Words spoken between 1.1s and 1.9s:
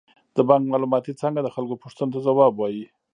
څانګه د خلکو